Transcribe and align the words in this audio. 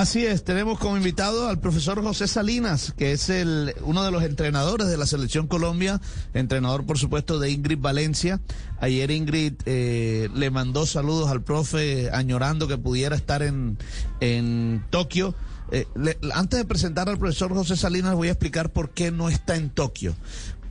Así 0.00 0.24
es, 0.24 0.44
tenemos 0.44 0.78
como 0.78 0.96
invitado 0.96 1.46
al 1.46 1.60
profesor 1.60 2.02
José 2.02 2.26
Salinas, 2.26 2.94
que 2.96 3.12
es 3.12 3.28
el 3.28 3.74
uno 3.82 4.02
de 4.02 4.10
los 4.10 4.22
entrenadores 4.22 4.88
de 4.88 4.96
la 4.96 5.04
selección 5.04 5.46
Colombia, 5.46 6.00
entrenador 6.32 6.86
por 6.86 6.96
supuesto 6.96 7.38
de 7.38 7.50
Ingrid 7.50 7.80
Valencia. 7.80 8.40
Ayer 8.80 9.10
Ingrid 9.10 9.56
eh, 9.66 10.30
le 10.34 10.50
mandó 10.50 10.86
saludos 10.86 11.28
al 11.28 11.42
profe 11.42 12.08
añorando 12.14 12.66
que 12.66 12.78
pudiera 12.78 13.14
estar 13.14 13.42
en, 13.42 13.76
en 14.20 14.82
Tokio. 14.88 15.34
Eh, 15.70 15.86
antes 16.32 16.60
de 16.60 16.64
presentar 16.64 17.10
al 17.10 17.18
profesor 17.18 17.52
José 17.52 17.76
Salinas 17.76 18.14
voy 18.14 18.28
a 18.28 18.32
explicar 18.32 18.72
por 18.72 18.92
qué 18.92 19.10
no 19.10 19.28
está 19.28 19.56
en 19.56 19.68
Tokio. 19.68 20.14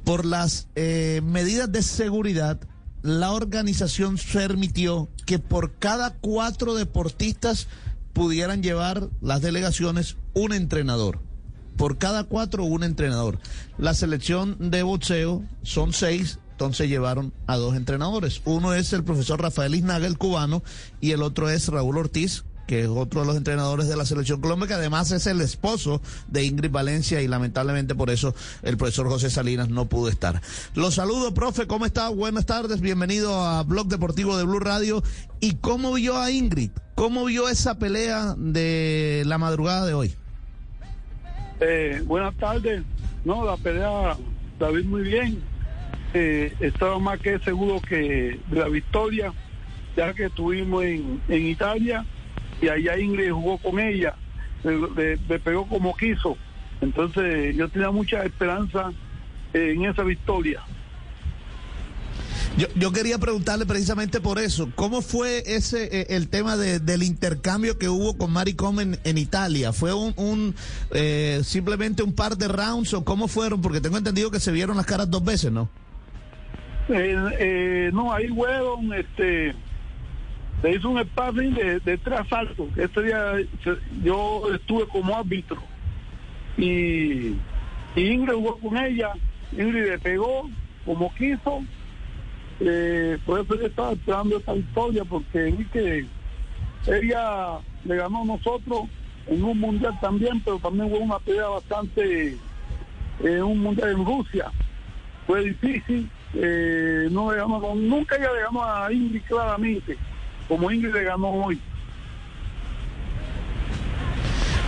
Por 0.06 0.26
las 0.26 0.70
eh, 0.74 1.22
medidas 1.24 1.72
de 1.72 1.84
seguridad 1.84 2.60
la 3.02 3.32
organización 3.32 4.18
permitió 4.34 5.08
que 5.26 5.40
por 5.40 5.74
cada 5.76 6.16
cuatro 6.16 6.76
deportistas 6.76 7.68
pudieran 8.20 8.62
llevar 8.62 9.08
las 9.22 9.42
delegaciones 9.42 10.18
un 10.34 10.52
entrenador. 10.52 11.22
Por 11.78 11.98
cada 11.98 12.26
cuatro, 12.26 12.66
un 12.66 12.84
entrenador. 12.84 13.40
La 13.78 13.94
selección 13.94 14.58
de 14.72 14.84
boxeo 14.84 15.42
son 15.64 15.94
seis, 15.94 16.38
entonces 16.52 16.90
llevaron 16.90 17.32
a 17.48 17.56
dos 17.56 17.78
entrenadores. 17.78 18.42
Uno 18.44 18.74
es 18.74 18.92
el 18.92 19.06
profesor 19.06 19.42
Rafael 19.42 19.74
Isnaga, 19.74 20.06
el 20.06 20.18
cubano, 20.18 20.64
y 21.00 21.12
el 21.12 21.24
otro 21.24 21.50
es 21.50 21.70
Raúl 21.70 21.98
Ortiz, 21.98 22.44
que 22.68 22.82
es 22.82 22.90
otro 22.90 23.22
de 23.22 23.28
los 23.28 23.38
entrenadores 23.38 23.88
de 23.88 23.96
la 23.96 24.06
selección 24.06 24.42
Colombia, 24.42 24.68
que 24.68 24.74
además 24.74 25.12
es 25.12 25.26
el 25.26 25.40
esposo 25.40 26.02
de 26.28 26.44
Ingrid 26.44 26.72
Valencia 26.72 27.22
y 27.22 27.28
lamentablemente 27.30 27.96
por 27.96 28.10
eso 28.10 28.36
el 28.64 28.76
profesor 28.76 29.08
José 29.08 29.30
Salinas 29.30 29.70
no 29.70 29.88
pudo 29.88 30.10
estar. 30.10 30.42
Los 30.76 30.96
saludo, 30.96 31.34
profe, 31.34 31.68
¿cómo 31.68 31.86
está? 31.86 32.10
Buenas 32.10 32.46
tardes, 32.46 32.82
bienvenido 32.82 33.42
a 33.42 33.64
Blog 33.64 33.88
Deportivo 33.88 34.38
de 34.38 34.44
Blue 34.44 34.60
Radio. 34.60 35.02
¿Y 35.40 35.54
cómo 35.56 35.94
vio 35.94 36.18
a 36.18 36.32
Ingrid? 36.32 36.72
¿Cómo 37.00 37.24
vio 37.24 37.48
esa 37.48 37.80
pelea 37.80 38.36
de 38.36 39.24
la 39.26 39.38
madrugada 39.38 39.86
de 39.86 39.94
hoy? 39.94 40.16
Eh, 41.62 42.04
buenas 42.06 42.36
tardes. 42.36 42.84
No, 43.24 43.46
la 43.46 43.56
pelea 43.56 44.18
la 44.60 44.70
vi 44.70 44.84
muy 44.84 45.04
bien. 45.04 45.42
Eh, 46.14 46.54
estaba 46.60 47.00
más 47.00 47.22
que 47.22 47.40
seguro 47.40 47.80
que 47.80 48.38
de 48.48 48.60
la 48.60 48.68
victoria, 48.68 49.32
ya 49.96 50.14
que 50.14 50.26
estuvimos 50.26 50.84
en, 50.84 51.22
en 51.30 51.48
Italia 51.48 52.06
y 52.62 52.68
allá 52.68 53.00
Ingrid 53.00 53.32
jugó 53.32 53.58
con 53.60 53.80
ella, 53.80 54.16
le, 54.66 55.18
pegó 55.40 55.66
como 55.70 55.96
quiso. 55.96 56.38
Entonces 56.82 57.56
yo 57.56 57.70
tenía 57.70 57.92
mucha 57.92 58.26
esperanza 58.26 58.92
en 59.54 59.86
esa 59.86 60.04
victoria. 60.04 60.60
Yo, 62.60 62.68
yo, 62.76 62.92
quería 62.92 63.18
preguntarle 63.18 63.66
precisamente 63.66 64.20
por 64.20 64.38
eso, 64.38 64.70
¿cómo 64.76 65.02
fue 65.02 65.44
ese 65.46 66.02
eh, 66.02 66.08
el 66.10 66.28
tema 66.28 66.58
de, 66.58 66.80
del 66.80 67.04
intercambio 67.04 67.78
que 67.78 67.88
hubo 67.88 68.18
con 68.18 68.34
Mari 68.34 68.54
Comen 68.54 69.00
en, 69.06 69.18
Italia? 69.18 69.72
¿Fue 69.72 69.94
un, 69.94 70.54
eh, 70.92 71.40
simplemente 71.44 72.04
un 72.04 72.14
par 72.14 72.36
de 72.36 72.50
rounds 72.50 72.94
o 72.94 73.06
cómo 73.06 73.30
fueron? 73.30 73.62
Porque 73.62 73.80
tengo 73.80 73.98
entendido 73.98 74.30
que 74.30 74.42
se 74.42 74.52
vieron 74.52 74.76
las 74.76 74.86
caras 74.86 75.10
dos 75.10 75.24
veces, 75.24 75.54
¿no? 75.54 75.70
Eh, 76.90 77.16
eh 77.40 77.92
no, 77.94 78.12
ahí 78.12 78.28
fueron, 78.28 78.92
este, 78.94 79.56
se 80.62 80.72
hizo 80.76 80.90
un 80.90 81.02
sparring 81.02 81.54
de, 81.54 81.80
de 81.80 81.98
tres 81.98 82.20
asaltos. 82.20 82.68
Este 82.76 83.04
día 83.04 83.36
yo 84.04 84.54
estuve 84.54 84.86
como 84.90 85.16
árbitro 85.16 85.64
y, 86.58 87.36
Ingrid 87.96 88.34
jugó 88.34 88.58
con 88.58 88.78
ella. 88.78 89.14
Ingrid 89.54 89.86
le 89.86 90.00
pegó 90.00 90.50
como 90.86 91.14
quiso. 91.16 91.64
Eh, 92.60 93.18
por 93.26 93.40
eso 93.40 93.56
yo 93.56 93.68
esperando 93.68 94.38
esta 94.38 94.54
victoria 94.54 95.06
porque 95.06 95.44
vi 95.44 95.66
que 95.66 96.06
ella 96.88 97.60
le 97.86 97.96
ganó 97.96 98.24
a 98.24 98.26
nosotros 98.26 98.84
en 99.28 99.44
un 99.44 99.60
mundial 99.60 99.98
también, 100.02 100.42
pero 100.42 100.60
también 100.60 100.92
hubo 100.92 101.00
una 101.00 101.20
pelea 101.20 101.48
bastante 101.48 102.30
en 102.32 102.38
eh, 103.24 103.42
un 103.42 103.60
mundial 103.60 103.92
en 103.92 104.06
Rusia. 104.06 104.52
Fue 105.28 105.44
difícil, 105.44 106.10
eh, 106.34 107.08
no 107.12 107.32
le 107.32 107.38
ganó, 107.38 107.76
nunca 107.76 108.16
ella 108.16 108.34
le 108.34 108.42
ganó 108.42 108.64
a 108.64 108.92
Ingrid 108.92 109.22
claramente 109.28 109.98
como 110.50 110.72
Ingrid 110.72 110.92
le 110.92 111.04
ganó 111.04 111.30
hoy. 111.30 111.62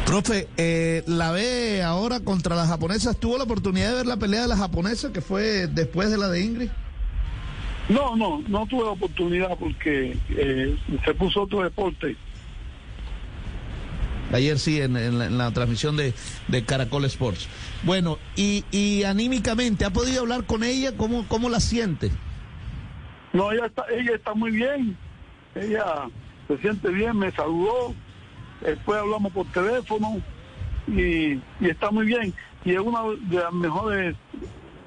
Profe, 0.06 0.48
eh, 0.58 1.04
la 1.08 1.32
ve 1.32 1.82
ahora 1.84 2.20
contra 2.20 2.56
las 2.56 2.68
japonesas. 2.68 3.18
¿Tuvo 3.18 3.38
la 3.38 3.46
oportunidad 3.46 3.90
de 3.90 3.96
ver 3.96 4.06
la 4.06 4.18
pelea 4.18 4.44
de 4.44 4.48
las 4.48 4.60
japonesas 4.60 5.12
que 5.12 5.22
fue 5.22 5.68
después 5.68 6.12
de 6.12 6.18
la 6.18 6.30
de 6.30 6.42
Ingrid? 6.42 6.70
No, 7.92 8.16
no, 8.16 8.44
no 8.48 8.66
tuve 8.68 8.84
oportunidad 8.84 9.58
porque 9.58 10.18
eh, 10.30 10.78
se 11.04 11.14
puso 11.14 11.44
otro 11.44 11.64
deporte. 11.64 12.16
Ayer 14.32 14.58
sí, 14.60 14.80
en, 14.80 15.38
la, 15.38 15.52
transmisión 15.52 15.98
de, 15.98 16.14
Caracol 16.66 17.04
Sports. 17.06 17.50
Bueno, 17.84 18.18
y, 18.38 18.64
y 18.72 19.04
anímicamente, 19.04 19.84
¿ha 19.84 19.90
podido 19.90 20.22
hablar 20.22 20.46
con 20.46 20.64
ella? 20.64 20.96
¿Cómo, 20.96 21.28
cómo 21.28 21.50
la 21.50 21.60
siente? 21.60 22.12
No, 23.34 23.52
ella 23.52 23.66
está, 23.66 23.86
ella 23.92 24.16
está 24.16 24.34
muy 24.34 24.52
bien 24.52 24.98
ella 25.56 26.10
se 26.48 26.58
siente 26.60 26.90
bien, 26.90 27.18
me 27.18 27.32
saludó, 27.32 27.94
después 28.62 29.00
hablamos 29.00 29.32
por 29.34 29.46
teléfono 29.48 30.22
y, 30.88 31.40
está 31.62 31.92
muy 31.92 32.06
bien. 32.06 32.34
Y 32.64 32.74
es 32.74 32.80
una 32.80 33.02
de 33.04 33.38
las 33.38 33.54
mejores 33.54 34.16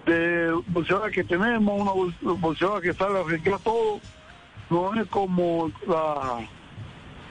de 0.06 0.52
bolseadoras 0.68 1.12
que 1.12 1.24
tenemos, 1.24 1.80
una 1.80 2.32
bolseadora 2.34 2.80
que 2.80 2.92
sabe 2.92 3.20
arreglar 3.20 3.60
todo. 3.60 4.00
No 4.70 4.94
es 4.94 5.06
como 5.08 5.70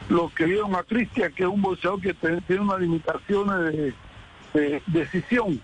los 0.10 0.34
que 0.34 0.46
vieron 0.46 0.76
a 0.76 0.84
Cristian, 0.84 1.34
que 1.34 1.44
es 1.44 1.50
un 1.50 1.62
bolseador 1.62 2.02
que 2.02 2.14
tiene 2.14 2.62
unas 2.62 2.80
limitaciones 2.80 3.94
de, 4.54 4.82
decisión. 4.88 5.62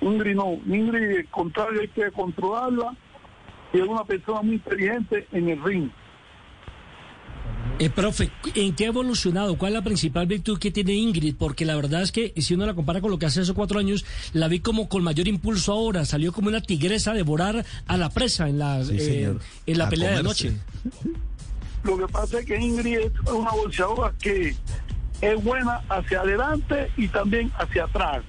Ingrid 0.00 0.34
no, 0.34 0.58
Ingrid, 0.66 1.18
al 1.18 1.28
contrario, 1.28 1.80
hay 1.80 1.88
que 1.88 2.10
controlarla 2.10 2.94
y 3.72 3.78
es 3.78 3.86
una 3.86 4.04
persona 4.04 4.42
muy 4.42 4.54
inteligente 4.54 5.28
en 5.30 5.48
el 5.48 5.62
ring. 5.62 5.90
Eh, 7.82 7.90
profe, 7.90 8.30
¿en 8.54 8.76
qué 8.76 8.84
ha 8.84 8.88
evolucionado? 8.88 9.58
¿Cuál 9.58 9.72
es 9.72 9.78
la 9.78 9.82
principal 9.82 10.24
virtud 10.28 10.56
que 10.56 10.70
tiene 10.70 10.92
Ingrid? 10.92 11.34
Porque 11.36 11.64
la 11.64 11.74
verdad 11.74 12.02
es 12.02 12.12
que 12.12 12.32
si 12.36 12.54
uno 12.54 12.64
la 12.64 12.74
compara 12.74 13.00
con 13.00 13.10
lo 13.10 13.18
que 13.18 13.26
hace 13.26 13.40
hace 13.40 13.54
cuatro 13.54 13.80
años, 13.80 14.06
la 14.32 14.46
vi 14.46 14.60
como 14.60 14.88
con 14.88 15.02
mayor 15.02 15.26
impulso 15.26 15.72
ahora. 15.72 16.04
Salió 16.04 16.32
como 16.32 16.46
una 16.46 16.60
tigresa 16.60 17.10
a 17.10 17.14
devorar 17.14 17.64
a 17.88 17.96
la 17.96 18.08
presa 18.10 18.48
en 18.48 18.60
la, 18.60 18.82
eh, 18.82 19.36
en 19.66 19.78
la 19.78 19.88
pelea 19.88 20.12
de 20.12 20.18
anoche. 20.18 20.52
Lo 21.82 21.98
que 21.98 22.06
pasa 22.06 22.38
es 22.38 22.46
que 22.46 22.56
Ingrid 22.56 22.98
es 22.98 23.12
una 23.32 23.50
bolseadora 23.50 24.14
que 24.22 24.54
es 25.20 25.42
buena 25.42 25.82
hacia 25.88 26.20
adelante 26.20 26.88
y 26.96 27.08
también 27.08 27.50
hacia 27.58 27.86
atrás. 27.86 28.22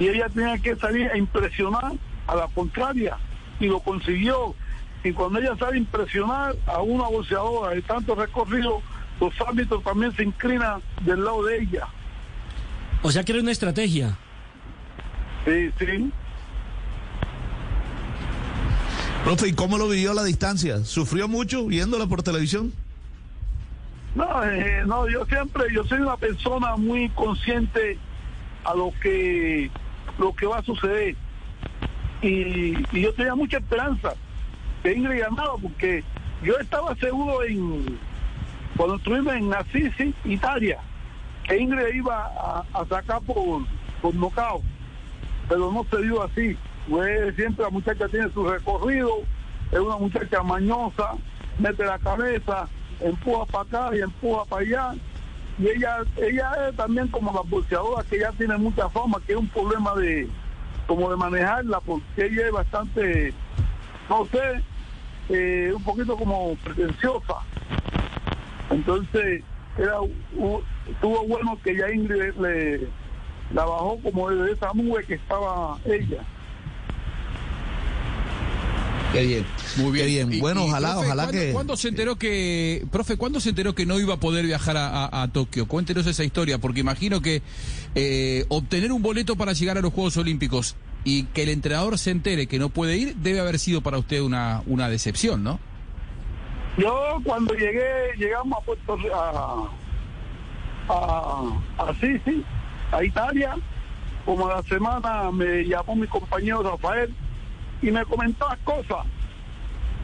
Y 0.00 0.08
ella 0.08 0.26
tenía 0.30 0.56
que 0.56 0.74
salir 0.76 1.10
a 1.10 1.18
impresionar 1.18 1.92
a 2.26 2.34
la 2.34 2.48
contraria 2.54 3.18
y 3.60 3.66
lo 3.66 3.80
consiguió 3.80 4.54
y 5.04 5.12
cuando 5.12 5.38
ella 5.38 5.56
sabe 5.56 5.78
impresionar 5.78 6.56
a 6.66 6.82
una 6.82 7.04
boxeadora 7.04 7.74
de 7.74 7.82
tanto 7.82 8.14
recorrido, 8.14 8.82
los 9.20 9.32
árbitros 9.46 9.82
también 9.84 10.14
se 10.14 10.24
inclinan 10.24 10.80
del 11.02 11.24
lado 11.24 11.44
de 11.44 11.58
ella. 11.62 11.86
O 13.02 13.10
sea 13.10 13.22
que 13.22 13.32
era 13.32 13.40
una 13.40 13.52
estrategia. 13.52 14.16
Sí, 15.44 15.70
sí. 15.78 16.10
Profe, 19.24 19.48
¿y 19.48 19.52
cómo 19.52 19.78
lo 19.78 19.88
vivió 19.88 20.12
a 20.12 20.14
la 20.14 20.24
distancia? 20.24 20.84
¿Sufrió 20.84 21.28
mucho 21.28 21.66
viéndola 21.66 22.06
por 22.06 22.22
televisión? 22.22 22.72
No, 24.14 24.44
eh, 24.44 24.82
no, 24.86 25.08
yo 25.08 25.24
siempre, 25.26 25.64
yo 25.72 25.84
soy 25.84 26.00
una 26.00 26.16
persona 26.16 26.76
muy 26.76 27.08
consciente 27.10 27.98
a 28.64 28.74
lo 28.74 28.92
que, 29.00 29.70
lo 30.18 30.34
que 30.34 30.46
va 30.46 30.58
a 30.58 30.62
suceder. 30.62 31.14
Y, 32.20 32.74
y 32.96 33.02
yo 33.02 33.12
tenía 33.14 33.36
mucha 33.36 33.58
esperanza 33.58 34.14
que 34.82 34.92
Ingrid 34.92 35.20
ganaba, 35.20 35.56
porque 35.60 36.04
yo 36.42 36.54
estaba 36.58 36.94
seguro 36.96 37.42
en 37.44 37.98
cuando 38.76 38.96
estuvimos 38.96 39.34
en 39.34 39.52
Assisi, 39.52 40.14
Italia, 40.24 40.78
que 41.44 41.58
Ingrid 41.58 41.94
iba 41.94 42.64
a, 42.72 42.84
sacar 42.88 43.20
por, 43.22 43.62
por 44.00 44.14
nocao, 44.14 44.62
pero 45.48 45.72
no 45.72 45.84
se 45.90 46.02
dio 46.02 46.22
así. 46.22 46.56
Pues 46.88 47.34
siempre 47.34 47.64
la 47.64 47.70
muchacha 47.70 48.08
tiene 48.08 48.30
su 48.30 48.48
recorrido, 48.48 49.10
es 49.72 49.78
una 49.78 49.96
muchacha 49.96 50.42
mañosa, 50.42 51.14
mete 51.58 51.84
la 51.84 51.98
cabeza, 51.98 52.68
empuja 53.00 53.44
para 53.46 53.64
acá 53.64 53.96
y 53.96 54.00
empuja 54.00 54.44
para 54.44 54.62
allá. 54.62 54.94
Y 55.58 55.66
ella 55.68 55.98
ella 56.16 56.68
es 56.68 56.76
también 56.76 57.08
como 57.08 57.32
la 57.32 57.40
boxeadora 57.40 58.04
que 58.08 58.20
ya 58.20 58.30
tiene 58.32 58.56
mucha 58.56 58.88
fama, 58.88 59.18
que 59.26 59.32
es 59.32 59.38
un 59.38 59.48
problema 59.48 59.94
de 59.96 60.28
como 60.86 61.10
de 61.10 61.16
manejarla, 61.16 61.80
porque 61.80 62.26
ella 62.26 62.46
es 62.46 62.52
bastante 62.52 63.34
no 64.08 64.24
sé, 64.26 64.62
eh, 65.28 65.72
un 65.74 65.82
poquito 65.82 66.16
como 66.16 66.54
pretenciosa. 66.56 67.34
Entonces, 68.70 69.42
era 69.78 69.94
estuvo 70.90 71.26
bueno 71.26 71.58
que 71.62 71.76
ya 71.76 71.90
Ingrid 71.90 72.34
le 72.40 72.88
la 73.54 73.64
bajó 73.64 73.98
como 74.02 74.30
de 74.30 74.52
esa 74.52 74.70
nube 74.74 75.04
que 75.06 75.14
estaba 75.14 75.78
ella. 75.86 76.22
Qué 79.12 79.22
bien. 79.24 79.46
Muy 79.78 79.92
bien. 79.92 80.04
Qué 80.04 80.10
bien. 80.26 80.40
Bueno, 80.40 80.60
Y- 80.60 80.64
y, 80.64 80.68
ojalá, 80.68 80.90
profe, 80.92 81.06
ojalá 81.06 81.22
¿cuándo- 81.24 81.40
que. 81.40 81.52
¿Cuándo 81.52 81.76
se 81.76 81.88
enteró 81.88 82.16
que, 82.16 82.86
profe, 82.92 83.16
cuándo 83.16 83.40
se 83.40 83.48
enteró 83.50 83.74
que 83.74 83.86
no 83.86 83.98
iba 83.98 84.14
a 84.14 84.20
poder 84.20 84.44
viajar 84.44 84.76
a, 84.76 85.06
a- 85.06 85.22
a 85.22 85.28
Tokio? 85.28 85.66
Cuéntenos 85.66 86.06
esa 86.06 86.24
historia, 86.24 86.58
porque 86.58 86.80
imagino 86.80 87.22
que 87.22 87.40
eh, 87.94 88.44
obtener 88.48 88.92
un 88.92 89.00
boleto 89.00 89.34
para 89.36 89.54
llegar 89.54 89.78
a 89.78 89.80
los 89.80 89.94
Juegos 89.94 90.18
Olímpicos 90.18 90.76
y 91.08 91.22
que 91.32 91.44
el 91.44 91.48
entrenador 91.48 91.96
se 91.96 92.10
entere 92.10 92.46
que 92.46 92.58
no 92.58 92.68
puede 92.68 92.96
ir, 92.98 93.16
debe 93.16 93.40
haber 93.40 93.58
sido 93.58 93.80
para 93.80 93.96
usted 93.96 94.20
una, 94.20 94.62
una 94.66 94.90
decepción, 94.90 95.42
¿no? 95.42 95.58
Yo 96.76 97.18
cuando 97.24 97.54
llegué, 97.54 98.12
llegamos 98.18 98.58
a 98.58 98.64
Puerto 98.66 98.98
a, 99.14 99.68
a, 100.88 101.42
a 101.78 101.94
Sisi, 101.94 102.44
a 102.92 103.02
Italia, 103.02 103.56
como 104.26 104.48
la 104.48 104.62
semana 104.64 105.30
me 105.30 105.64
llamó 105.64 105.96
mi 105.96 106.06
compañero 106.06 106.62
Rafael 106.62 107.14
y 107.80 107.90
me 107.90 108.04
comentó 108.04 108.46
las 108.48 108.58
cosas. 108.58 109.06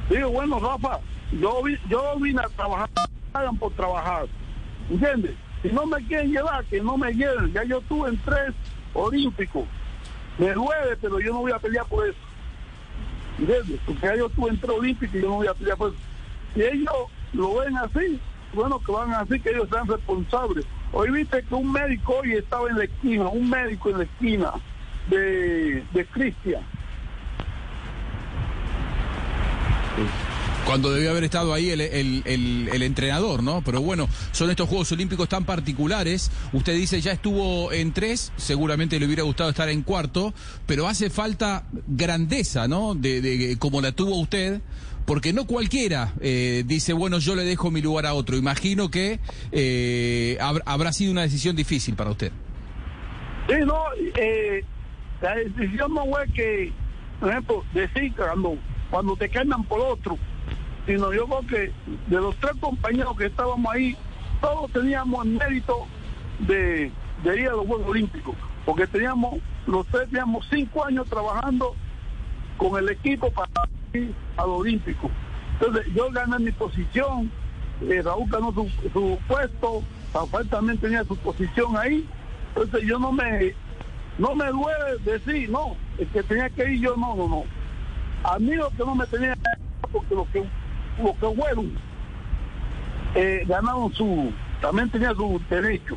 Digo, 0.09 0.31
bueno, 0.31 0.59
Rafa, 0.59 1.01
yo, 1.33 1.63
vi- 1.63 1.79
yo 1.89 2.15
vine 2.19 2.41
a 2.41 2.49
trabajar, 2.49 2.89
hagan 3.35 3.57
por 3.59 3.73
trabajar, 3.73 4.27
¿entiendes? 4.91 5.35
Si 5.63 5.69
no 5.69 5.87
me 5.87 5.99
quieren 6.07 6.31
llevar, 6.33 6.65
que 6.65 6.81
no 6.81 6.97
me 6.97 7.13
lleven. 7.13 7.53
Ya 7.53 7.65
yo 7.65 7.79
estuve 7.79 8.09
en 8.11 8.19
tres 8.25 8.55
olímpicos. 8.95 9.65
Me 10.39 10.53
duele, 10.53 10.97
pero 11.01 11.21
yo 11.21 11.33
no 11.33 11.41
voy 11.41 11.53
a 11.53 11.59
pelear 11.59 11.87
por 11.87 12.07
eso. 12.07 12.19
¿Entiendes? 13.39 13.81
Porque 13.87 14.19
yo 14.19 14.27
estuve 14.27 14.51
en 14.51 14.61
tres 14.61 14.71
olímpicos 14.71 15.15
y 15.15 15.21
yo 15.21 15.29
no 15.29 15.35
voy 15.37 15.47
a 15.47 15.55
pelear 15.55 15.77
por 15.77 15.89
eso. 15.89 15.99
Si 16.55 16.63
ellos 16.63 16.95
lo 17.33 17.59
ven 17.59 17.77
así, 17.77 18.21
bueno, 18.53 18.81
que 18.81 18.93
van 18.93 19.13
así, 19.13 19.41
que 19.41 19.51
ellos 19.51 19.69
sean 19.71 19.87
responsables. 19.87 20.65
Hoy 20.93 21.11
viste 21.11 21.43
que 21.43 21.55
un 21.55 21.73
médico 21.73 22.21
hoy 22.23 22.35
estaba 22.35 22.69
en 22.71 22.79
la 22.79 22.85
esquina, 22.85 23.29
un 23.29 23.51
médico 23.51 23.91
en 23.91 23.99
la 23.99 24.05
esquina 24.05 24.53
de, 25.09 25.85
de 25.93 26.07
Cristian. 26.07 26.63
Cuando 30.67 30.91
debió 30.93 31.11
haber 31.11 31.25
estado 31.25 31.53
ahí 31.53 31.69
el, 31.71 31.81
el- 31.83 32.23
el- 32.25 32.83
entrenador, 32.83 33.43
¿no? 33.43 33.63
Pero 33.63 33.83
bueno, 33.83 34.09
son 34.33 34.49
estos 34.51 34.67
Juegos 34.69 34.91
Olímpicos 34.93 35.29
tan 35.29 35.45
particulares. 35.45 36.31
Usted 36.53 36.75
dice 36.75 37.01
ya 37.03 37.13
estuvo 37.13 37.71
en 37.71 37.93
tres, 37.93 38.33
seguramente 38.37 38.99
le 38.99 39.05
hubiera 39.07 39.23
gustado 39.25 39.51
estar 39.51 39.69
en 39.69 39.83
cuarto, 39.83 40.33
pero 40.67 40.89
hace 40.89 41.11
falta 41.11 41.65
grandeza, 41.87 42.67
¿no? 42.67 42.95
De, 42.95 43.21
de- 43.21 43.59
como 43.59 43.83
la 43.83 43.93
tuvo 43.93 44.17
usted, 44.19 44.63
porque 45.05 45.35
no 45.35 45.47
cualquiera 45.47 46.15
eh, 46.21 46.65
dice, 46.67 46.95
bueno, 46.95 47.19
yo 47.19 47.35
le 47.35 47.45
dejo 47.45 47.71
mi 47.71 47.83
lugar 47.83 48.07
a 48.07 48.15
otro. 48.15 48.37
Imagino 48.37 48.91
que 48.91 49.21
eh, 49.53 50.39
hab- 50.41 50.63
habrá 50.65 50.93
sido 50.95 51.13
una 51.13 51.23
decisión 51.23 51.55
difícil 51.57 51.95
para 51.95 52.11
usted. 52.11 52.33
Sí, 53.49 53.55
no, 53.67 53.77
eh, 54.17 54.65
la 55.21 55.35
decisión 55.37 55.93
no 55.93 56.07
fue 56.07 56.27
que, 56.35 56.73
por 57.21 57.29
ejemplo, 57.31 57.65
decir 57.75 58.15
cuando, 58.17 58.57
cuando 58.91 59.15
te 59.15 59.29
cambian 59.29 59.63
por 59.65 59.81
otro, 59.81 60.17
sino 60.87 61.13
yo 61.13 61.27
creo 61.27 61.47
que 61.47 61.73
de 62.09 62.21
los 62.21 62.37
tres 62.37 62.53
compañeros 62.61 63.17
que 63.17 63.27
estábamos 63.27 63.73
ahí, 63.75 63.97
todos 64.41 64.71
teníamos 64.73 65.25
el 65.25 65.33
mérito 65.33 65.87
de, 66.41 66.93
ir 67.25 67.49
a 67.49 67.53
los 67.53 67.67
Juegos 67.67 67.89
Olímpicos, 67.89 68.35
porque 68.67 68.87
teníamos, 68.87 69.39
los 69.67 69.87
tres 69.87 70.09
teníamos 70.11 70.47
cinco 70.51 70.85
años 70.85 71.09
trabajando 71.09 71.75
con 72.59 72.79
el 72.79 72.91
equipo 72.91 73.31
para 73.31 73.51
ir 73.95 74.15
a 74.37 74.43
los 74.43 74.61
Olímpicos. 74.61 75.11
Entonces 75.59 75.87
yo 75.95 76.11
gané 76.11 76.39
mi 76.39 76.53
posición, 76.53 77.31
eh, 77.83 78.03
Raúl 78.03 78.29
ganó 78.29 78.53
su, 78.53 78.69
su 78.93 79.19
puesto, 79.27 79.83
Rafael 80.13 80.49
también 80.49 80.79
tenía 80.79 81.05
su 81.05 81.17
posición 81.17 81.77
ahí. 81.77 82.07
Entonces 82.49 82.83
yo 82.87 82.99
no 82.99 83.11
me 83.13 83.55
no 84.19 84.35
me 84.35 84.47
duele 84.47 84.99
decir, 85.05 85.51
no, 85.51 85.77
el 85.99 86.07
que 86.09 86.23
tenía 86.23 86.49
que 86.51 86.71
ir 86.73 86.81
yo 86.81 86.97
no, 86.97 87.17
no, 87.17 87.29
no. 87.29 87.45
A 88.23 88.39
mí 88.39 88.55
lo 88.55 88.71
que 88.71 88.79
no 88.79 88.95
me 88.95 89.07
tenía 89.07 89.37
porque 89.91 90.15
lo 90.15 90.27
que 90.31 90.45
lo 91.03 91.15
que 91.15 91.37
fueron 91.37 91.73
eh, 93.15 93.45
ganaron 93.47 93.93
su, 93.95 94.33
también 94.61 94.91
tenía 94.91 95.15
su 95.15 95.41
derecho. 95.49 95.97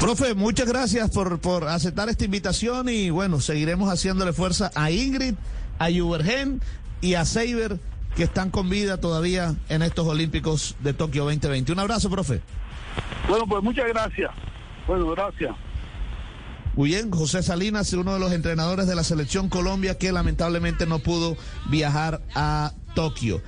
Profe, 0.00 0.34
muchas 0.34 0.66
gracias 0.66 1.10
por, 1.10 1.40
por 1.40 1.68
aceptar 1.68 2.08
esta 2.08 2.24
invitación 2.24 2.88
y 2.88 3.10
bueno, 3.10 3.40
seguiremos 3.40 3.88
haciéndole 3.88 4.32
fuerza 4.32 4.72
a 4.74 4.90
Ingrid, 4.90 5.34
a 5.78 5.88
Juvergen 5.90 6.60
y 7.00 7.14
a 7.14 7.24
Seiber 7.24 7.78
que 8.16 8.24
están 8.24 8.50
con 8.50 8.68
vida 8.68 8.98
todavía 8.98 9.54
en 9.68 9.82
estos 9.82 10.06
Olímpicos 10.06 10.76
de 10.80 10.92
Tokio 10.92 11.24
2020. 11.24 11.72
Un 11.72 11.78
abrazo, 11.78 12.10
profe. 12.10 12.40
Bueno, 13.28 13.46
pues 13.46 13.62
muchas 13.62 13.86
gracias. 13.88 14.30
Bueno, 14.86 15.06
gracias. 15.10 15.54
Muy 16.74 16.88
bien, 16.88 17.10
José 17.10 17.42
Salinas, 17.42 17.92
uno 17.92 18.14
de 18.14 18.18
los 18.18 18.32
entrenadores 18.32 18.86
de 18.86 18.94
la 18.94 19.04
selección 19.04 19.50
Colombia 19.50 19.98
que 19.98 20.10
lamentablemente 20.10 20.86
no 20.86 21.00
pudo 21.00 21.36
viajar 21.68 22.22
a 22.34 22.72
Tokio. 22.94 23.42